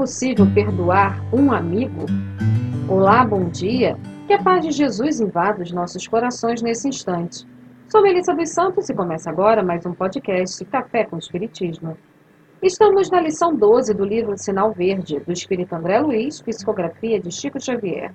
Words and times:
possível 0.00 0.46
perdoar 0.54 1.22
um 1.30 1.52
amigo? 1.52 2.06
Olá, 2.88 3.22
bom 3.22 3.50
dia. 3.50 3.98
Que 4.26 4.32
a 4.32 4.42
paz 4.42 4.64
de 4.64 4.70
Jesus 4.70 5.20
invada 5.20 5.62
os 5.62 5.72
nossos 5.72 6.08
corações 6.08 6.62
nesse 6.62 6.88
instante. 6.88 7.46
Sou 7.86 8.00
Melissa 8.00 8.34
dos 8.34 8.48
Santos 8.48 8.88
e 8.88 8.94
começa 8.94 9.28
agora 9.28 9.62
mais 9.62 9.84
um 9.84 9.92
podcast 9.92 10.64
Café 10.64 11.04
com 11.04 11.18
Espiritismo. 11.18 11.98
Estamos 12.62 13.10
na 13.10 13.20
lição 13.20 13.54
12 13.54 13.92
do 13.92 14.06
livro 14.06 14.38
Sinal 14.38 14.72
Verde, 14.72 15.20
do 15.20 15.32
Espírito 15.32 15.74
André 15.74 16.00
Luiz, 16.00 16.40
Psicografia 16.40 17.20
de 17.20 17.30
Chico 17.30 17.62
Xavier. 17.62 18.10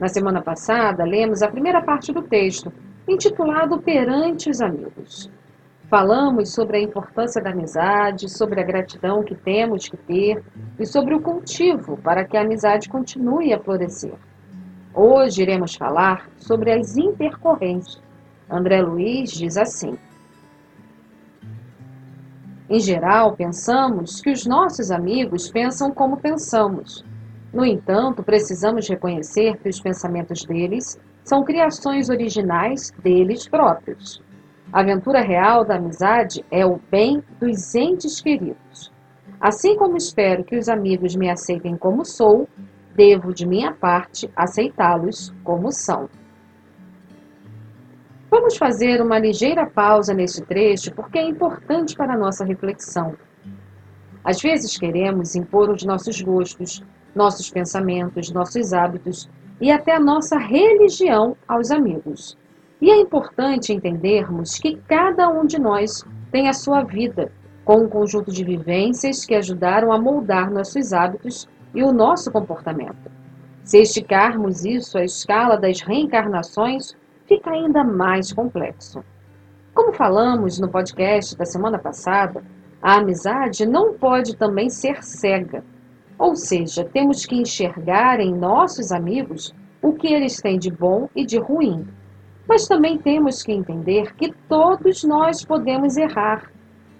Na 0.00 0.08
semana 0.08 0.42
passada, 0.42 1.04
lemos 1.04 1.42
a 1.42 1.48
primeira 1.48 1.80
parte 1.80 2.12
do 2.12 2.22
texto, 2.22 2.72
intitulado 3.06 3.80
Perante 3.80 4.50
os 4.50 4.60
Amigos. 4.60 5.30
Falamos 5.94 6.52
sobre 6.52 6.78
a 6.78 6.80
importância 6.80 7.40
da 7.40 7.50
amizade, 7.50 8.28
sobre 8.28 8.60
a 8.60 8.64
gratidão 8.64 9.22
que 9.22 9.36
temos 9.36 9.88
que 9.88 9.96
ter 9.96 10.42
e 10.76 10.84
sobre 10.84 11.14
o 11.14 11.20
cultivo 11.20 11.96
para 11.98 12.24
que 12.24 12.36
a 12.36 12.40
amizade 12.40 12.88
continue 12.88 13.52
a 13.52 13.60
florescer. 13.60 14.14
Hoje 14.92 15.42
iremos 15.42 15.76
falar 15.76 16.28
sobre 16.36 16.72
as 16.72 16.96
intercorrências. 16.96 18.02
André 18.50 18.82
Luiz 18.82 19.30
diz 19.30 19.56
assim: 19.56 19.96
Em 22.68 22.80
geral, 22.80 23.36
pensamos 23.36 24.20
que 24.20 24.32
os 24.32 24.44
nossos 24.44 24.90
amigos 24.90 25.48
pensam 25.48 25.92
como 25.92 26.16
pensamos. 26.16 27.04
No 27.52 27.64
entanto, 27.64 28.20
precisamos 28.20 28.88
reconhecer 28.88 29.58
que 29.58 29.68
os 29.68 29.78
pensamentos 29.78 30.42
deles 30.42 30.98
são 31.22 31.44
criações 31.44 32.10
originais 32.10 32.90
deles 33.00 33.46
próprios. 33.46 34.23
A 34.74 34.80
aventura 34.80 35.20
real 35.20 35.64
da 35.64 35.76
amizade 35.76 36.44
é 36.50 36.66
o 36.66 36.80
bem 36.90 37.22
dos 37.38 37.76
entes 37.76 38.20
queridos. 38.20 38.90
Assim 39.40 39.76
como 39.76 39.96
espero 39.96 40.42
que 40.42 40.56
os 40.56 40.68
amigos 40.68 41.14
me 41.14 41.30
aceitem 41.30 41.76
como 41.76 42.04
sou, 42.04 42.48
devo, 42.92 43.32
de 43.32 43.46
minha 43.46 43.72
parte, 43.72 44.28
aceitá-los 44.34 45.32
como 45.44 45.70
são. 45.70 46.08
Vamos 48.28 48.56
fazer 48.56 49.00
uma 49.00 49.16
ligeira 49.16 49.64
pausa 49.64 50.12
neste 50.12 50.42
trecho 50.42 50.92
porque 50.92 51.20
é 51.20 51.22
importante 51.22 51.94
para 51.94 52.14
a 52.14 52.18
nossa 52.18 52.44
reflexão. 52.44 53.14
Às 54.24 54.42
vezes 54.42 54.76
queremos 54.76 55.36
impor 55.36 55.70
os 55.70 55.84
nossos 55.84 56.20
gostos, 56.20 56.82
nossos 57.14 57.48
pensamentos, 57.48 58.32
nossos 58.32 58.72
hábitos 58.72 59.30
e 59.60 59.70
até 59.70 59.94
a 59.94 60.00
nossa 60.00 60.36
religião 60.36 61.36
aos 61.46 61.70
amigos. 61.70 62.36
E 62.84 62.90
é 62.90 63.00
importante 63.00 63.72
entendermos 63.72 64.58
que 64.58 64.76
cada 64.86 65.26
um 65.30 65.46
de 65.46 65.58
nós 65.58 66.04
tem 66.30 66.50
a 66.50 66.52
sua 66.52 66.82
vida, 66.82 67.32
com 67.64 67.78
um 67.78 67.88
conjunto 67.88 68.30
de 68.30 68.44
vivências 68.44 69.24
que 69.24 69.34
ajudaram 69.34 69.90
a 69.90 69.98
moldar 69.98 70.52
nossos 70.52 70.92
hábitos 70.92 71.48
e 71.74 71.82
o 71.82 71.94
nosso 71.94 72.30
comportamento. 72.30 73.10
Se 73.62 73.78
esticarmos 73.78 74.66
isso 74.66 74.98
à 74.98 75.02
escala 75.02 75.56
das 75.56 75.80
reencarnações, 75.80 76.94
fica 77.26 77.52
ainda 77.52 77.82
mais 77.82 78.34
complexo. 78.34 79.02
Como 79.72 79.94
falamos 79.94 80.58
no 80.58 80.68
podcast 80.68 81.34
da 81.38 81.46
semana 81.46 81.78
passada, 81.78 82.44
a 82.82 82.96
amizade 82.96 83.64
não 83.64 83.94
pode 83.94 84.36
também 84.36 84.68
ser 84.68 85.02
cega. 85.02 85.64
Ou 86.18 86.36
seja, 86.36 86.84
temos 86.84 87.24
que 87.24 87.34
enxergar 87.34 88.20
em 88.20 88.34
nossos 88.34 88.92
amigos 88.92 89.54
o 89.80 89.94
que 89.94 90.12
eles 90.12 90.36
têm 90.36 90.58
de 90.58 90.70
bom 90.70 91.08
e 91.16 91.24
de 91.24 91.38
ruim, 91.38 91.88
mas 92.48 92.66
também 92.66 92.98
temos 92.98 93.42
que 93.42 93.52
entender 93.52 94.14
que 94.14 94.32
todos 94.48 95.02
nós 95.04 95.44
podemos 95.44 95.96
errar 95.96 96.50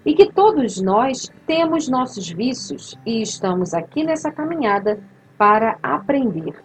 e 0.05 0.13
que 0.13 0.31
todos 0.31 0.81
nós 0.81 1.31
temos 1.47 1.87
nossos 1.87 2.29
vícios 2.29 2.97
e 3.05 3.21
estamos 3.21 3.73
aqui 3.73 4.03
nessa 4.03 4.31
caminhada 4.31 4.99
para 5.37 5.77
aprender. 5.81 6.55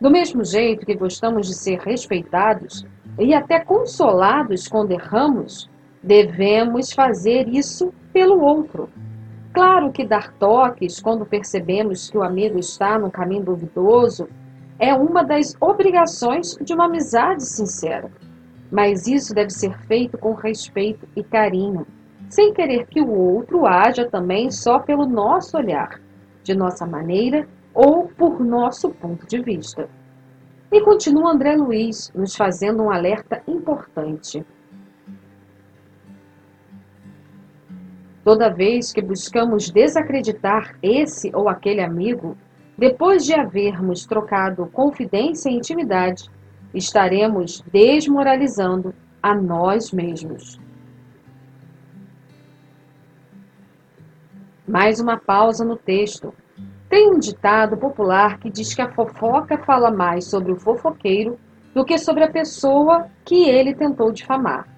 Do 0.00 0.10
mesmo 0.10 0.44
jeito 0.44 0.86
que 0.86 0.94
gostamos 0.94 1.48
de 1.48 1.54
ser 1.54 1.80
respeitados 1.80 2.86
e 3.18 3.34
até 3.34 3.58
consolados 3.58 4.68
quando 4.68 4.92
erramos, 4.92 5.68
devemos 6.02 6.92
fazer 6.92 7.48
isso 7.48 7.92
pelo 8.12 8.40
outro. 8.40 8.88
Claro 9.52 9.90
que 9.90 10.06
dar 10.06 10.32
toques 10.34 11.00
quando 11.00 11.26
percebemos 11.26 12.08
que 12.08 12.16
o 12.16 12.22
amigo 12.22 12.58
está 12.58 12.96
no 12.96 13.10
caminho 13.10 13.44
duvidoso 13.44 14.28
é 14.78 14.94
uma 14.94 15.24
das 15.24 15.56
obrigações 15.60 16.56
de 16.60 16.72
uma 16.72 16.86
amizade 16.86 17.44
sincera. 17.44 18.10
Mas 18.70 19.06
isso 19.06 19.34
deve 19.34 19.50
ser 19.50 19.76
feito 19.86 20.16
com 20.16 20.34
respeito 20.34 21.08
e 21.16 21.22
carinho, 21.22 21.86
sem 22.28 22.52
querer 22.52 22.86
que 22.86 23.00
o 23.00 23.10
outro 23.10 23.66
haja 23.66 24.08
também 24.08 24.50
só 24.50 24.78
pelo 24.78 25.06
nosso 25.06 25.56
olhar, 25.56 26.00
de 26.42 26.54
nossa 26.54 26.86
maneira 26.86 27.48
ou 27.74 28.08
por 28.08 28.40
nosso 28.40 28.90
ponto 28.90 29.26
de 29.26 29.40
vista. 29.40 29.88
E 30.70 30.80
continua 30.82 31.32
André 31.32 31.56
Luiz 31.56 32.12
nos 32.14 32.36
fazendo 32.36 32.82
um 32.82 32.90
alerta 32.90 33.42
importante. 33.48 34.44
Toda 38.22 38.50
vez 38.50 38.92
que 38.92 39.00
buscamos 39.00 39.70
desacreditar 39.70 40.76
esse 40.82 41.34
ou 41.34 41.48
aquele 41.48 41.80
amigo, 41.80 42.36
depois 42.78 43.24
de 43.24 43.34
havermos 43.34 44.06
trocado 44.06 44.64
confidência 44.66 45.50
e 45.50 45.56
intimidade, 45.56 46.30
estaremos 46.72 47.60
desmoralizando 47.72 48.94
a 49.20 49.34
nós 49.34 49.90
mesmos. 49.90 50.60
Mais 54.66 55.00
uma 55.00 55.16
pausa 55.16 55.64
no 55.64 55.76
texto. 55.76 56.32
Tem 56.88 57.10
um 57.10 57.18
ditado 57.18 57.76
popular 57.76 58.38
que 58.38 58.48
diz 58.48 58.72
que 58.72 58.80
a 58.80 58.92
fofoca 58.92 59.58
fala 59.58 59.90
mais 59.90 60.26
sobre 60.26 60.52
o 60.52 60.56
fofoqueiro 60.56 61.36
do 61.74 61.84
que 61.84 61.98
sobre 61.98 62.22
a 62.22 62.30
pessoa 62.30 63.08
que 63.24 63.48
ele 63.48 63.74
tentou 63.74 64.12
difamar. 64.12 64.68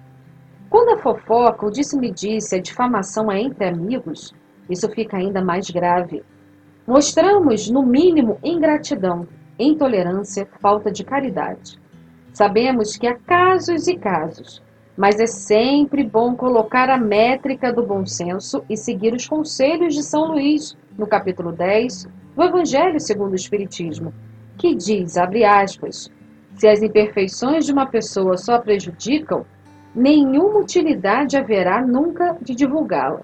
Quando 0.71 0.97
a 0.97 0.97
fofoca, 0.97 1.67
o 1.67 1.71
disse-me-disse, 1.71 2.55
a 2.55 2.61
difamação 2.61 3.31
é 3.31 3.39
entre 3.39 3.65
amigos, 3.65 4.33
isso 4.67 4.89
fica 4.89 5.17
ainda 5.17 5.43
mais 5.43 5.69
grave. 5.69 6.23
Mostramos, 6.87 7.69
no 7.69 7.83
mínimo, 7.83 8.39
ingratidão, 8.43 9.27
intolerância, 9.57 10.47
falta 10.59 10.91
de 10.91 11.03
caridade. 11.03 11.79
Sabemos 12.33 12.97
que 12.97 13.05
há 13.05 13.15
casos 13.15 13.87
e 13.87 13.95
casos, 13.95 14.63
mas 14.97 15.19
é 15.19 15.27
sempre 15.27 16.03
bom 16.03 16.35
colocar 16.35 16.89
a 16.89 16.97
métrica 16.97 17.71
do 17.71 17.85
bom 17.85 18.05
senso 18.05 18.63
e 18.69 18.75
seguir 18.75 19.13
os 19.13 19.27
conselhos 19.27 19.93
de 19.93 20.01
São 20.01 20.31
Luís, 20.31 20.75
no 20.97 21.05
capítulo 21.05 21.51
10 21.51 22.07
do 22.35 22.43
Evangelho 22.43 22.99
segundo 22.99 23.33
o 23.33 23.35
Espiritismo, 23.35 24.13
que 24.57 24.73
diz, 24.73 25.17
abre 25.17 25.43
aspas, 25.43 26.09
se 26.55 26.67
as 26.67 26.81
imperfeições 26.81 27.65
de 27.65 27.71
uma 27.71 27.85
pessoa 27.85 28.37
só 28.37 28.59
prejudicam, 28.59 29.45
nenhuma 29.93 30.59
utilidade 30.59 31.37
haverá 31.37 31.85
nunca 31.85 32.37
de 32.41 32.55
divulgá-la. 32.55 33.21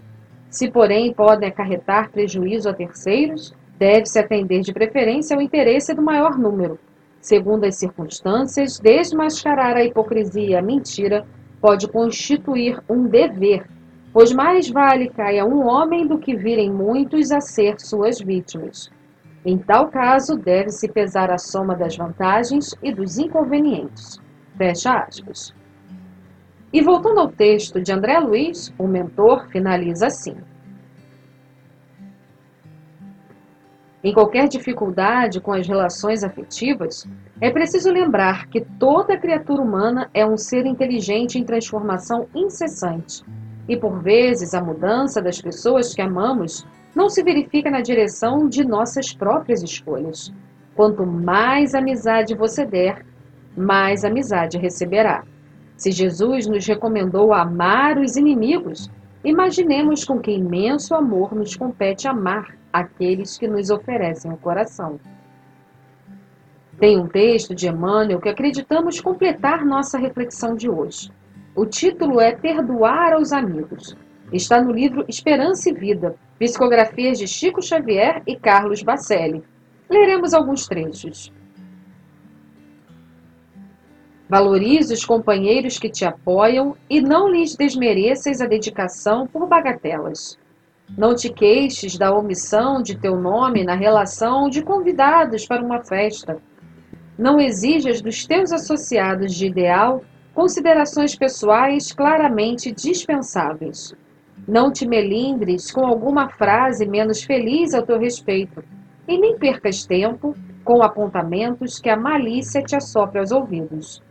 Se, 0.50 0.70
porém, 0.72 1.14
podem 1.14 1.50
acarretar 1.50 2.12
prejuízo 2.12 2.70
a 2.70 2.74
terceiros, 2.74 3.54
deve-se 3.78 4.18
atender 4.18 4.62
de 4.62 4.74
preferência 4.74 5.36
ao 5.36 5.42
interesse 5.42 5.94
do 5.94 6.02
maior 6.02 6.38
número. 6.38 6.80
Segundo 7.20 7.66
as 7.66 7.76
circunstâncias, 7.76 8.80
desmascarar 8.80 9.76
a 9.76 9.84
hipocrisia 9.84 10.50
e 10.50 10.56
a 10.56 10.62
mentira 10.62 11.26
pode 11.60 11.88
constituir 11.88 12.82
um 12.90 13.08
dever, 13.08 13.68
pois 14.14 14.32
mais 14.32 14.70
vale 14.70 15.10
caia 15.10 15.46
um 15.46 15.68
homem 15.68 16.08
do 16.08 16.18
que 16.18 16.36
virem 16.36 16.72
muitos 16.72 17.32
a 17.32 17.42
ser 17.42 17.80
suas 17.80 18.20
vítimas. 18.20 18.90
Em 19.46 19.58
tal 19.58 19.90
caso, 19.90 20.38
deve-se 20.38 20.88
pesar 20.88 21.32
a 21.32 21.38
soma 21.38 21.76
das 21.76 21.96
vantagens 21.96 22.76
e 22.82 22.92
dos 22.92 23.18
inconvenientes. 23.18 24.20
Fecha 24.58 24.94
aspas. 24.94 25.54
E 26.72 26.82
voltando 26.82 27.20
ao 27.20 27.30
texto 27.30 27.82
de 27.82 27.92
André 27.94 28.20
Luiz, 28.20 28.74
o 28.78 28.88
mentor 28.88 29.48
finaliza 29.48 30.08
assim: 30.08 30.36
Em 34.04 34.14
qualquer 34.14 34.48
dificuldade 34.48 35.42
com 35.42 35.54
as 35.54 35.68
relações 35.68 36.24
afetivas, 36.24 37.08
é 37.42 37.50
preciso 37.50 37.92
lembrar 37.92 38.48
que 38.48 38.62
toda 38.80 39.18
criatura 39.18 39.62
humana 39.62 40.10
é 40.14 40.26
um 40.26 40.38
ser 40.38 40.66
inteligente 40.66 41.40
em 41.40 41.44
transformação 41.44 42.28
incessante. 42.36 43.24
E 43.68 43.76
por 43.76 44.02
vezes 44.02 44.54
a 44.54 44.62
mudança 44.62 45.22
das 45.22 45.42
pessoas 45.42 45.94
que 45.94 46.02
amamos 46.02 46.66
não 46.96 47.10
se 47.10 47.24
verifica 47.24 47.70
na 47.70 47.82
direção 47.82 48.48
de 48.48 48.64
nossas 48.66 49.14
próprias 49.14 49.62
escolhas. 49.62 50.34
Quanto 50.76 51.06
mais 51.06 51.74
amizade 51.74 52.36
você 52.36 52.66
der, 52.66 53.06
mais 53.56 54.06
amizade 54.06 54.58
receberá. 54.58 55.24
Se 55.78 55.92
Jesus 55.92 56.48
nos 56.48 56.66
recomendou 56.66 57.32
amar 57.32 58.00
os 58.00 58.16
inimigos, 58.16 58.90
imaginemos 59.24 60.04
com 60.04 60.20
que 60.20 60.32
imenso 60.32 60.96
amor 60.96 61.36
nos 61.36 61.56
compete 61.56 62.08
amar 62.08 62.58
aqueles 62.74 63.38
que 63.38 63.48
nos 63.48 63.70
oferecem 63.70 64.32
o 64.32 64.38
coração. 64.38 65.00
Tem 66.80 67.00
um 67.00 67.08
texto 67.08 67.54
de 67.54 67.68
Emmanuel 67.68 68.20
que 68.20 68.30
acreditamos 68.30 69.00
completar 69.00 69.64
nossa 69.64 70.00
reflexão 70.00 70.56
de 70.56 70.68
hoje. 70.68 71.12
O 71.56 71.66
título 71.66 72.20
é 72.20 72.36
Perdoar 72.36 73.14
aos 73.14 73.32
Amigos. 73.32 73.96
Está 74.34 74.62
no 74.62 74.72
livro 74.72 75.06
Esperança 75.08 75.70
e 75.70 75.74
Vida, 75.74 76.16
psicografias 76.40 77.20
de 77.20 77.28
Chico 77.28 77.62
Xavier 77.62 78.22
e 78.28 78.36
Carlos 78.36 78.82
Bacelli. 78.82 79.44
Leremos 79.90 80.34
alguns 80.34 80.68
trechos. 80.68 81.32
Valorize 84.30 84.94
os 84.94 85.06
companheiros 85.06 85.80
que 85.80 85.90
te 85.90 86.04
apoiam 86.04 86.76
e 86.90 87.00
não 87.00 87.30
lhes 87.30 87.56
desmereças 87.56 88.42
a 88.42 88.46
dedicação 88.46 89.26
por 89.26 89.48
bagatelas. 89.48 90.38
Não 90.98 91.16
te 91.16 91.30
queixes 91.30 91.98
da 91.98 92.14
omissão 92.14 92.82
de 92.82 92.98
teu 92.98 93.16
nome 93.16 93.64
na 93.64 93.74
relação 93.74 94.50
de 94.50 94.62
convidados 94.62 95.46
para 95.46 95.64
uma 95.64 95.82
festa. 95.82 96.38
Não 97.18 97.40
exijas 97.40 98.02
dos 98.02 98.26
teus 98.26 98.52
associados 98.52 99.34
de 99.34 99.46
ideal 99.46 100.04
considerações 100.34 101.16
pessoais 101.16 101.94
claramente 101.94 102.72
dispensáveis. 102.72 103.96
Não 104.46 104.72
te 104.72 104.86
melindres 104.86 105.72
com 105.72 105.86
alguma 105.86 106.30
frase 106.30 106.86
menos 106.86 107.24
feliz 107.24 107.74
ao 107.74 107.84
teu 107.84 107.98
respeito, 107.98 108.64
e 109.08 109.18
nem 109.18 109.38
percas 109.38 109.86
tempo 109.86 110.36
com 110.64 110.84
apontamentos 110.84 111.80
que 111.80 111.90
a 111.90 111.98
malícia 111.98 112.62
te 112.62 112.76
assopra 112.76 113.22
aos 113.22 113.32
ouvidos. 113.32 114.02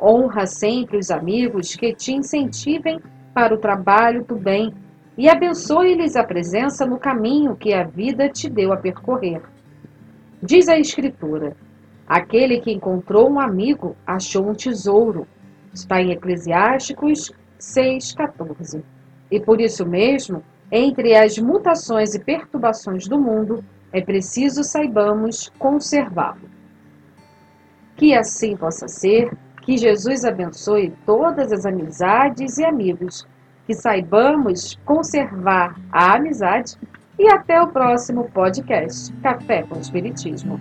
Honra 0.00 0.46
sempre 0.46 0.98
os 0.98 1.10
amigos 1.10 1.74
que 1.74 1.94
te 1.94 2.12
incentivem 2.12 3.00
para 3.32 3.54
o 3.54 3.58
trabalho 3.58 4.24
do 4.24 4.36
bem 4.36 4.72
e 5.16 5.28
abençoe-lhes 5.28 6.16
a 6.16 6.24
presença 6.24 6.84
no 6.86 6.98
caminho 6.98 7.56
que 7.56 7.72
a 7.72 7.84
vida 7.84 8.28
te 8.28 8.50
deu 8.50 8.72
a 8.72 8.76
percorrer. 8.76 9.40
Diz 10.42 10.68
a 10.68 10.78
Escritura: 10.78 11.56
aquele 12.06 12.60
que 12.60 12.72
encontrou 12.72 13.30
um 13.30 13.40
amigo 13.40 13.96
achou 14.06 14.48
um 14.48 14.54
tesouro. 14.54 15.26
Está 15.72 16.00
em 16.00 16.10
Eclesiásticos 16.10 17.32
6,14. 17.58 18.82
E 19.30 19.40
por 19.40 19.60
isso 19.60 19.86
mesmo, 19.86 20.42
entre 20.70 21.14
as 21.14 21.38
mutações 21.38 22.14
e 22.14 22.22
perturbações 22.22 23.08
do 23.08 23.18
mundo, 23.18 23.64
é 23.92 24.00
preciso 24.00 24.62
saibamos 24.62 25.50
conservá-lo. 25.58 26.48
Que 27.96 28.14
assim 28.14 28.56
possa 28.56 28.86
ser 28.88 29.30
que 29.66 29.76
Jesus 29.76 30.24
abençoe 30.24 30.94
todas 31.04 31.50
as 31.50 31.66
amizades 31.66 32.56
e 32.56 32.64
amigos, 32.64 33.26
que 33.66 33.74
saibamos 33.74 34.78
conservar 34.84 35.74
a 35.90 36.14
amizade 36.14 36.76
e 37.18 37.28
até 37.28 37.60
o 37.60 37.66
próximo 37.66 38.30
podcast 38.30 39.12
Café 39.14 39.64
com 39.64 39.80
Espiritismo. 39.80 40.60